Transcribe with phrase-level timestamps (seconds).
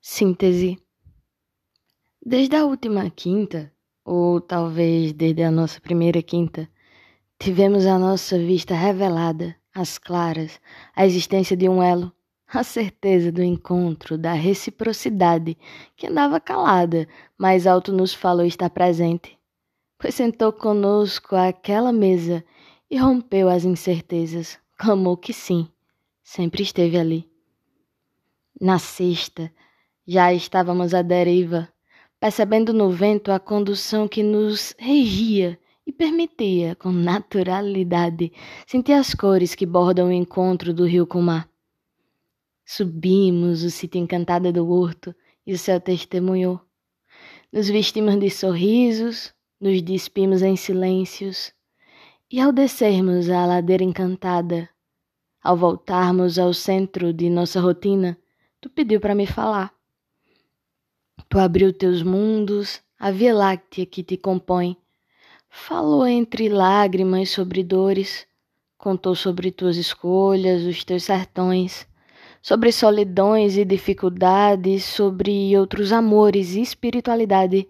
[0.00, 0.78] Síntese.
[2.24, 3.72] Desde a última quinta,
[4.04, 6.70] ou talvez desde a nossa primeira quinta,
[7.36, 10.60] tivemos a nossa vista revelada, às claras,
[10.94, 12.12] a existência de um elo,
[12.46, 15.58] a certeza do encontro, da reciprocidade,
[15.96, 19.36] que andava calada, mas alto nos falou estar presente,
[19.98, 22.44] pois sentou conosco àquela mesa
[22.88, 25.68] e rompeu as incertezas, clamou que sim,
[26.22, 27.28] sempre esteve ali.
[28.60, 29.52] Na sexta,
[30.10, 31.68] já estávamos à deriva,
[32.18, 38.32] percebendo no vento a condução que nos regia e permitia, com naturalidade,
[38.66, 41.46] sentir as cores que bordam o encontro do rio com o mar.
[42.64, 45.14] Subimos o sítio encantado do horto
[45.46, 46.58] e o céu testemunhou.
[47.52, 51.52] Nos vestimos de sorrisos, nos despimos em silêncios,
[52.32, 54.70] e ao descermos a ladeira encantada,
[55.42, 58.18] ao voltarmos ao centro de nossa rotina,
[58.58, 59.77] tu pediu para me falar.
[61.28, 64.76] Tu abriu teus mundos, a Via Láctea que te compõe.
[65.50, 68.26] Falou entre lágrimas sobre dores,
[68.76, 71.86] contou sobre tuas escolhas, os teus sertões,
[72.40, 77.68] sobre solidões e dificuldades, sobre outros amores e espiritualidade.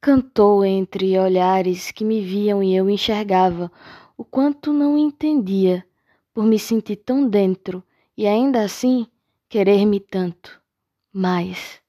[0.00, 3.70] Cantou entre olhares que me viam e eu enxergava
[4.16, 5.84] o quanto não entendia,
[6.32, 7.82] por me sentir tão dentro
[8.16, 9.06] e ainda assim
[9.48, 10.60] querer-me tanto.
[11.12, 11.85] Mais.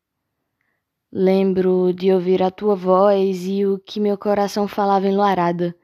[1.19, 5.75] Lembro de ouvir a tua voz e o que meu coração falava enluarada.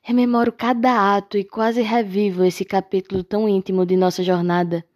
[0.00, 4.86] Rememoro cada ato e quase revivo esse capítulo tão íntimo de nossa jornada.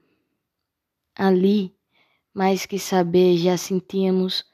[1.12, 1.74] Ali,
[2.32, 4.44] mais que saber, já sentíamos,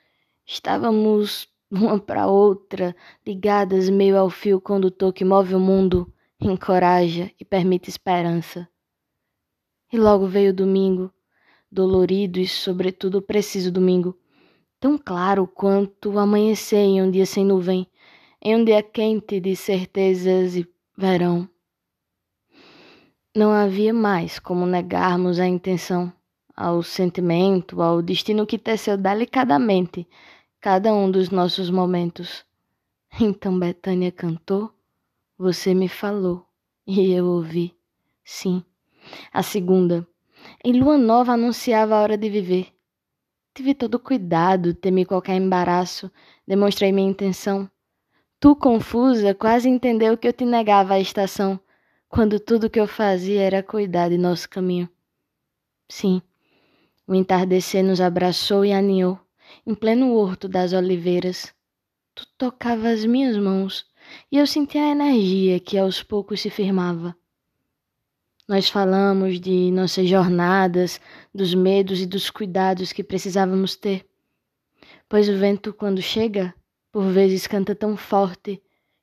[0.47, 7.45] estávamos uma para outra, ligadas meio ao fio condutor que move o mundo, encoraja e
[7.45, 8.67] permite esperança.
[9.92, 11.12] E logo veio o domingo,
[11.70, 14.19] dolorido e, sobretudo, preciso domingo
[14.87, 17.89] tão claro quanto amanhecer em um dia sem nuvem,
[18.41, 20.65] em um dia quente de certezas e
[20.97, 21.48] verão.
[23.35, 26.13] Não havia mais como negarmos a intenção,
[26.55, 30.07] ao sentimento, ao destino que teceu delicadamente
[30.61, 32.45] cada um dos nossos momentos.
[33.20, 34.73] Então Betânia cantou,
[35.36, 36.46] você me falou,
[36.86, 37.75] e eu ouvi.
[38.25, 38.63] Sim,
[39.33, 40.07] a segunda.
[40.64, 42.76] Em lua nova anunciava a hora de viver.
[43.56, 46.11] Tive todo cuidado, temi qualquer embaraço,
[46.46, 47.70] demonstrei minha intenção.
[48.39, 51.58] Tu, confusa, quase entendeu que eu te negava a estação,
[52.06, 54.86] quando tudo que eu fazia era cuidar de nosso caminho.
[55.89, 56.20] Sim,
[57.06, 59.18] o entardecer nos abraçou e aninhou,
[59.66, 61.55] em pleno horto das oliveiras.
[62.14, 63.86] Tu tocava as minhas mãos,
[64.30, 67.16] e eu sentia a energia que aos poucos se firmava.
[68.48, 71.01] Nós falamos de nossas jornadas,
[71.34, 74.07] dos medos e dos cuidados que precisávamos ter.
[75.08, 76.55] Pois o vento, quando chega,
[76.92, 78.62] por vezes canta tão forte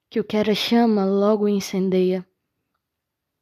[0.09, 2.26] que o que era chama logo incendeia.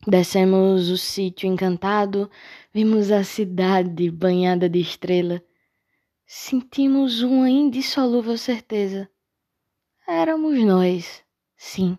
[0.07, 2.31] Descemos o sítio encantado,
[2.73, 5.43] vimos a cidade banhada de estrela.
[6.25, 9.07] Sentimos uma indissolúvel certeza.
[10.07, 11.23] Éramos nós,
[11.55, 11.95] sim.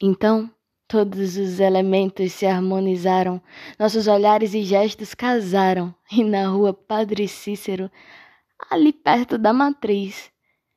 [0.00, 0.52] Então,
[0.90, 3.40] Todos os elementos se harmonizaram,
[3.78, 7.88] nossos olhares e gestos casaram, e na rua Padre Cícero,
[8.68, 10.32] ali perto da matriz,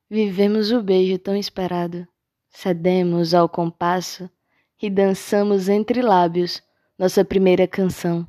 [0.08, 2.08] vivemos o beijo tão esperado.
[2.48, 4.30] Cedemos ao compasso
[4.80, 6.62] e dançamos entre lábios
[6.96, 8.24] nossa primeira canção.